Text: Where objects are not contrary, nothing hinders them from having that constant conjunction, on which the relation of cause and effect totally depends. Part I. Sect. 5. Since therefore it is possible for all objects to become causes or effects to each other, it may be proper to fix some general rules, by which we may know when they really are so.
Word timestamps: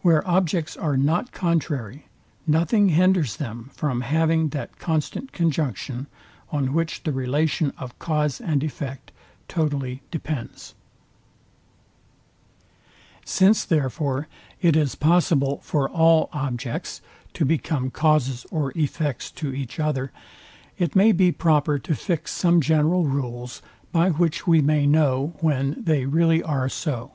Where 0.00 0.26
objects 0.26 0.78
are 0.78 0.96
not 0.96 1.30
contrary, 1.30 2.06
nothing 2.46 2.88
hinders 2.88 3.36
them 3.36 3.68
from 3.74 4.00
having 4.00 4.48
that 4.48 4.78
constant 4.78 5.30
conjunction, 5.32 6.06
on 6.50 6.72
which 6.72 7.02
the 7.02 7.12
relation 7.12 7.74
of 7.76 7.98
cause 7.98 8.40
and 8.40 8.64
effect 8.64 9.12
totally 9.46 10.00
depends. 10.10 10.72
Part 11.36 11.66
I. 11.82 13.12
Sect. 13.26 13.26
5. 13.26 13.28
Since 13.28 13.64
therefore 13.66 14.28
it 14.62 14.74
is 14.74 14.94
possible 14.94 15.60
for 15.62 15.86
all 15.86 16.30
objects 16.32 17.02
to 17.34 17.44
become 17.44 17.90
causes 17.90 18.46
or 18.50 18.72
effects 18.74 19.30
to 19.32 19.52
each 19.52 19.78
other, 19.78 20.12
it 20.78 20.96
may 20.96 21.12
be 21.12 21.30
proper 21.30 21.78
to 21.78 21.94
fix 21.94 22.32
some 22.32 22.62
general 22.62 23.04
rules, 23.04 23.60
by 23.92 24.08
which 24.08 24.46
we 24.46 24.62
may 24.62 24.86
know 24.86 25.36
when 25.40 25.76
they 25.78 26.06
really 26.06 26.42
are 26.42 26.70
so. 26.70 27.12